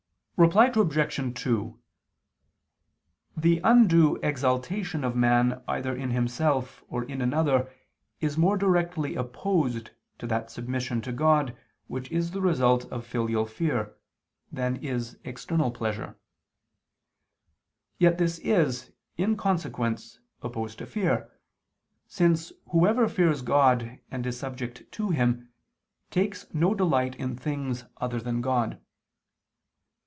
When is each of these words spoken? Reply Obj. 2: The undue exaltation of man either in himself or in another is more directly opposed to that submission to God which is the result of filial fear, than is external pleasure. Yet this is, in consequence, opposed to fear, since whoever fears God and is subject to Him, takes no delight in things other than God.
Reply 0.43 0.71
Obj. 0.73 1.39
2: 1.43 1.79
The 3.37 3.61
undue 3.63 4.15
exaltation 4.23 5.03
of 5.03 5.15
man 5.15 5.61
either 5.67 5.95
in 5.95 6.09
himself 6.09 6.83
or 6.87 7.03
in 7.03 7.21
another 7.21 7.71
is 8.21 8.39
more 8.39 8.57
directly 8.57 9.13
opposed 9.13 9.91
to 10.17 10.25
that 10.25 10.49
submission 10.49 10.99
to 11.01 11.11
God 11.11 11.55
which 11.85 12.09
is 12.11 12.31
the 12.31 12.41
result 12.41 12.85
of 12.91 13.05
filial 13.05 13.45
fear, 13.45 13.95
than 14.51 14.77
is 14.77 15.19
external 15.23 15.69
pleasure. 15.69 16.17
Yet 17.99 18.17
this 18.17 18.39
is, 18.39 18.93
in 19.17 19.37
consequence, 19.37 20.21
opposed 20.41 20.79
to 20.79 20.87
fear, 20.87 21.29
since 22.07 22.51
whoever 22.71 23.07
fears 23.07 23.43
God 23.43 23.99
and 24.09 24.25
is 24.25 24.39
subject 24.39 24.91
to 24.93 25.11
Him, 25.11 25.49
takes 26.09 26.51
no 26.51 26.73
delight 26.73 27.13
in 27.17 27.35
things 27.35 27.85
other 27.97 28.19
than 28.19 28.41
God. 28.41 28.81